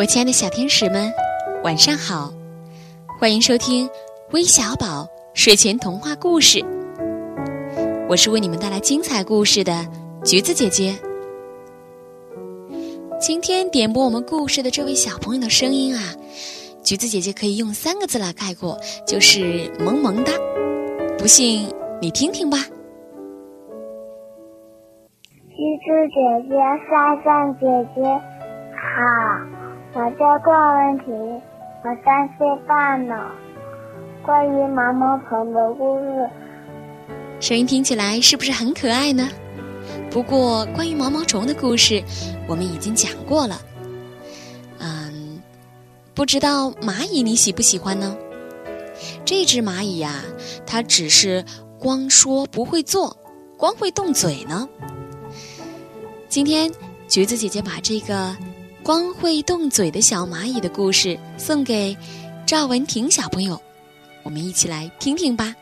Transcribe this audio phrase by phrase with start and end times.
[0.00, 1.12] 我亲爱的小天使们，
[1.62, 2.32] 晚上好！
[3.18, 3.86] 欢迎收听
[4.32, 6.64] 微小宝睡前童话故事。
[8.08, 9.86] 我是为你们带来精彩故事的
[10.24, 10.94] 橘子姐姐。
[13.20, 16.14] 今天点播我们故事的这位小朋友的声音啊，
[16.82, 20.32] 橘子姐姐可以用三个字来概括，就是萌萌哒。
[21.18, 21.68] 不信
[22.00, 22.56] 你听听吧。
[25.50, 26.56] 橘子姐姐、
[26.88, 29.59] 沙赞姐姐好。
[29.92, 31.12] 我叫段文婷，
[31.82, 33.32] 我三岁半了。
[34.24, 36.30] 关于毛毛虫的故事，
[37.40, 39.28] 声音听起来是不是很可爱呢？
[40.08, 42.00] 不过，关于毛毛虫的故事，
[42.46, 43.60] 我们已经讲过了。
[44.78, 45.42] 嗯，
[46.14, 48.16] 不知道蚂蚁你喜不喜欢呢？
[49.24, 50.22] 这只蚂蚁呀，
[50.64, 51.44] 它只是
[51.80, 53.16] 光说不会做，
[53.56, 54.68] 光会动嘴呢。
[56.28, 56.72] 今天，
[57.08, 58.36] 橘子姐姐把这个。
[58.90, 61.96] 光会动嘴的小蚂蚁的故事送给
[62.44, 63.62] 赵文婷小朋友，
[64.24, 65.54] 我们一起来听听吧。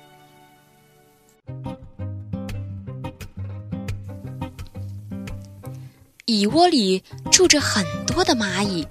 [6.25, 8.89] 蚁窝里住着很多的蚂蚁，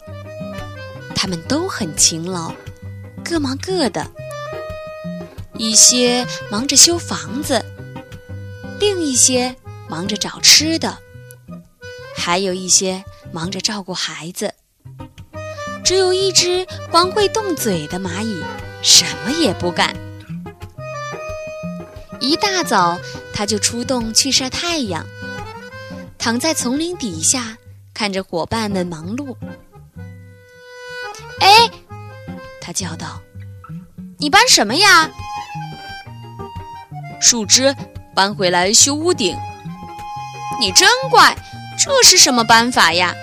[1.16, 2.54] 它们都很勤劳，
[3.26, 4.06] 各忙各的。
[5.56, 7.66] 一些忙着修房子，
[8.80, 9.56] 另一些
[9.90, 10.96] 忙着找吃的，
[12.16, 13.04] 还有一些。
[13.34, 14.54] 忙着照顾孩子，
[15.84, 18.44] 只有一只光会动嘴的蚂蚁，
[18.82, 19.96] 什么也不干。
[22.20, 23.00] 一大早，
[23.34, 25.06] 它就出动去晒太阳，
[26.18, 27.58] 躺在丛林底下，
[27.94, 29.36] 看着伙伴们忙碌。
[31.40, 31.70] 哎，
[32.60, 33.22] 它叫道
[34.18, 35.10] ：“你搬什么呀？”
[37.22, 37.76] 树枝，
[38.16, 39.38] 搬回来修屋顶。
[40.60, 41.36] 你真怪。
[41.78, 43.14] 这是什么搬法呀？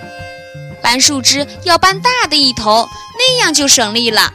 [0.82, 2.86] 搬树枝要搬大的一头，
[3.18, 4.32] 那样就省力了。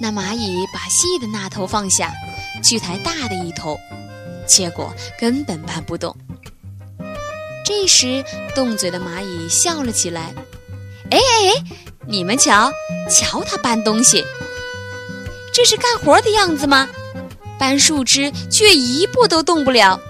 [0.00, 2.12] 那蚂蚁把细的那头放下，
[2.62, 3.78] 去抬大的一头，
[4.46, 6.16] 结果根本搬不动。
[7.64, 8.24] 这时，
[8.54, 10.32] 动嘴的蚂蚁笑了起来
[11.10, 11.64] ：“哎哎哎，
[12.06, 12.72] 你们瞧，
[13.10, 14.24] 瞧它搬东西，
[15.52, 16.88] 这是干活的样子吗？
[17.58, 20.00] 搬树枝却一步都动不了。”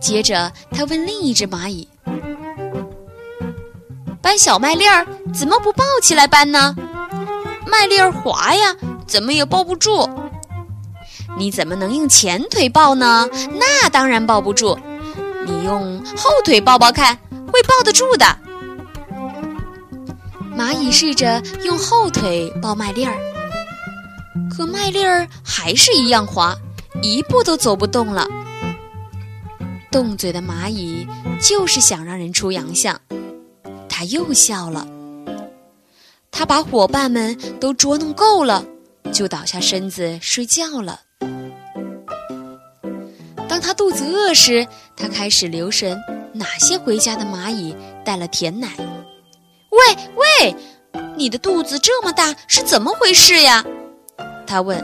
[0.00, 1.88] 接着，他问另一只蚂蚁
[4.22, 6.74] ：“搬小麦粒儿怎么不抱起来搬呢？
[7.66, 8.74] 麦粒儿滑呀，
[9.06, 10.08] 怎么也抱不住。
[11.36, 13.28] 你怎么能用前腿抱呢？
[13.54, 14.78] 那当然抱不住。
[15.44, 17.16] 你用后腿抱抱看，
[17.52, 18.24] 会抱得住的。”
[20.56, 23.14] 蚂蚁试着用后腿抱麦粒儿，
[24.50, 26.56] 可麦粒儿还是一样滑，
[27.02, 28.26] 一步都走不动了。
[29.96, 31.08] 动嘴的蚂蚁
[31.40, 33.00] 就是想让人出洋相，
[33.88, 34.86] 他又笑了。
[36.30, 38.62] 他把伙伴们都捉弄够了，
[39.10, 41.00] 就倒下身子睡觉了。
[43.48, 45.98] 当他肚子饿时，他开始留神
[46.34, 47.74] 哪些回家的蚂蚁
[48.04, 48.68] 带了甜奶。
[49.70, 50.54] 喂喂，
[51.16, 53.64] 你的肚子这么大是怎么回事呀？
[54.46, 54.78] 他问。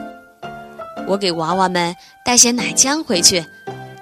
[1.06, 1.94] 我给娃娃们
[2.25, 3.44] 带些奶浆回去。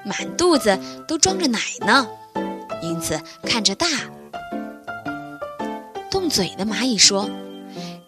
[0.05, 2.09] 满肚子都装着奶呢，
[2.83, 3.87] 因此看着大。
[6.11, 7.28] 动嘴的蚂蚁说：“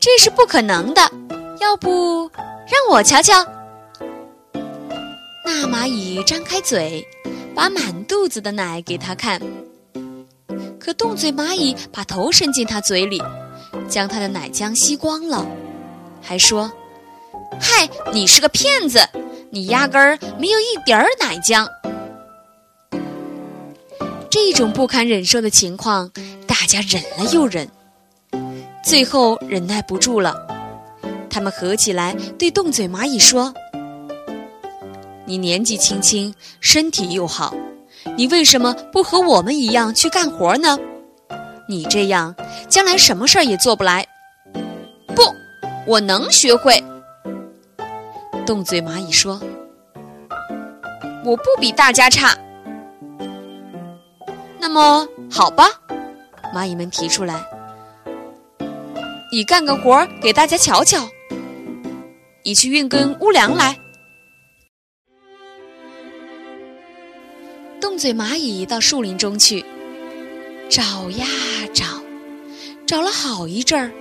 [0.00, 1.00] 这是不可能的，
[1.60, 2.31] 要不
[2.66, 3.47] 让我瞧瞧。”
[5.44, 7.06] 那蚂蚁张开嘴，
[7.54, 9.41] 把满肚子的奶给他看。
[10.81, 13.22] 可动嘴蚂蚁把头伸进他嘴里，
[13.88, 15.47] 将他的奶浆吸光了，
[16.20, 16.70] 还说
[17.60, 18.98] ：“嗨，你是个骗子，
[19.50, 21.69] 你压根儿没有一点儿奶浆。”
[24.32, 26.10] 这种不堪忍受的情况，
[26.47, 27.69] 大家忍了又忍，
[28.82, 30.34] 最后忍耐不住了。
[31.28, 33.53] 他们合起来对动嘴蚂蚁说
[35.28, 37.55] ：“你年纪轻轻，身体又好，
[38.17, 40.78] 你为什么不和我们一样去干活呢？
[41.69, 42.35] 你这样，
[42.70, 44.06] 将来什么事儿也做不来。
[45.14, 45.23] ”“不，
[45.87, 46.82] 我能学会。”
[48.46, 49.38] 动嘴蚂蚁说
[51.23, 52.35] ：“我不比大家差。”
[54.74, 55.69] 那么好吧，
[56.54, 57.44] 蚂蚁们提出来，
[59.30, 61.06] 你干个活给大家瞧瞧。
[62.42, 63.78] 你去运根乌梁来。
[67.82, 69.62] 动嘴蚂蚁到树林中去，
[70.70, 71.26] 找呀
[71.75, 71.84] 找，
[72.86, 73.92] 找了好一阵儿，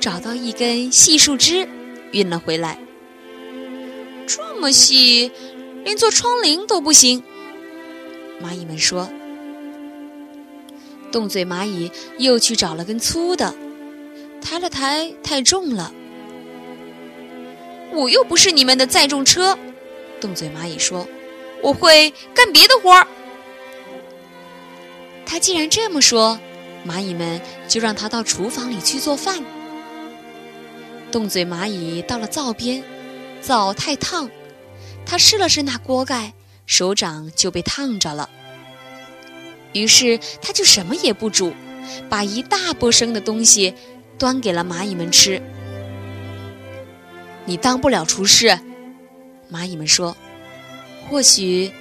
[0.00, 1.68] 找到一根细树枝，
[2.12, 2.78] 运了回来。
[4.26, 5.30] 这么细，
[5.84, 7.22] 连做窗棂都不行。
[8.42, 9.06] 蚂蚁们说。
[11.10, 13.54] 动嘴蚂蚁又去找了根粗的，
[14.40, 15.92] 抬了抬，太重了。
[17.92, 19.58] 我又不是你们的载重车，
[20.20, 21.08] 动嘴蚂蚁说
[21.62, 23.06] ：“我会干别的活儿。”
[25.24, 26.38] 他既然这么说，
[26.86, 29.42] 蚂蚁们就让他到厨房里去做饭。
[31.10, 32.82] 动嘴蚂蚁到了灶边，
[33.40, 34.30] 灶太烫，
[35.06, 36.34] 他试了试那锅盖，
[36.66, 38.28] 手掌就被烫着了。
[39.72, 41.52] 于是他就什么也不煮，
[42.08, 43.74] 把一大波生的东西
[44.18, 45.40] 端给了蚂蚁们吃。
[47.44, 48.58] 你当不了厨师，
[49.52, 50.16] 蚂蚁们说。
[51.08, 51.72] 或许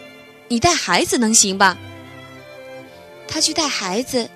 [0.48, 1.78] 你带孩子能行吧？
[3.28, 4.30] 他去带孩子，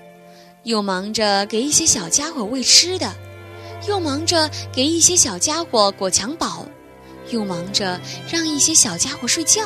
[0.63, 3.15] 又忙着给一些小家伙喂吃的，
[3.87, 6.67] 又忙着给一些小家伙裹襁褓，
[7.29, 7.99] 又忙着
[8.29, 9.65] 让一些小家伙睡觉。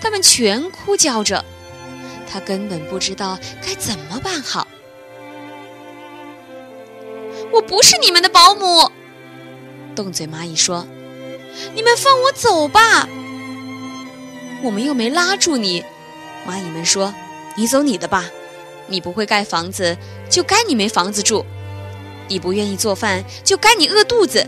[0.00, 1.44] 他们全哭叫着，
[2.30, 4.68] 他根本不知道该怎么办好。
[7.52, 8.90] 我不是你们的保姆，
[9.96, 10.86] 动嘴蚂蚁说
[11.74, 13.08] ：“你们放我走吧。”
[14.62, 15.82] 我们又没拉住你，
[16.46, 17.12] 蚂蚁们说
[17.56, 18.24] ：“你走你的吧，
[18.86, 19.96] 你不会盖房子，
[20.28, 21.44] 就该你没房子住；
[22.28, 24.46] 你不愿意做饭，就该你饿肚子；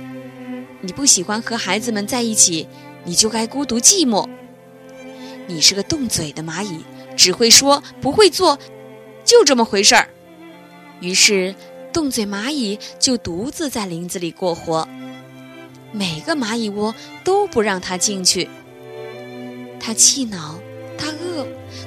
[0.81, 2.69] 你不喜欢和孩子们在一起，
[3.05, 4.29] 你就该孤独寂寞。
[5.49, 6.84] 你是个动嘴的蚂蚁，
[7.22, 8.58] 只会说不会做，
[9.24, 10.08] 就这么回事儿。”
[10.98, 11.54] 于是，
[11.92, 14.88] 动嘴蚂蚁就独自在林子里过活，
[15.92, 16.92] 每个蚂蚁窝
[17.22, 18.50] 都不让它进去。
[19.78, 20.58] 他气恼，
[20.98, 21.46] 他饿，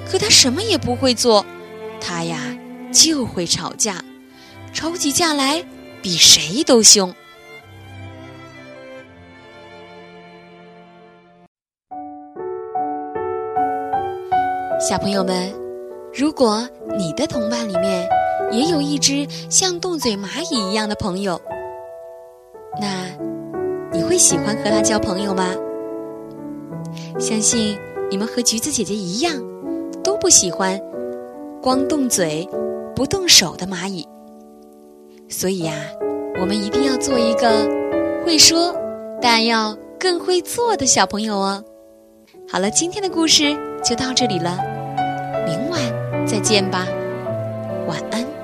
[0.10, 1.46] 可他什么也不会做。
[2.00, 2.58] 他呀，
[2.94, 4.06] 就会吵架，
[4.72, 5.66] 吵起架来
[6.02, 7.14] 比谁都凶。
[14.88, 15.52] 小朋友们，
[16.14, 16.62] 如果
[16.96, 18.08] 你的同伴里面
[18.52, 21.42] 也有一只像动嘴蚂蚁一样的朋友，
[22.80, 23.08] 那
[23.92, 25.56] 你会喜欢和他交朋友吗？
[27.18, 27.76] 相信
[28.12, 29.34] 你们和橘子姐姐一样，
[30.04, 30.80] 都不喜欢
[31.64, 32.48] 光动嘴
[32.96, 34.08] 不动手的蚂蚁。
[35.28, 35.74] 所以呀，
[36.40, 37.68] 我们一定要做一个
[38.24, 38.72] 会说
[39.20, 41.64] 但要更会做的小朋友哦。
[42.48, 44.60] 好了，今天的故事就到这里了，
[46.36, 46.86] 再见吧，
[47.88, 48.35] 晚安。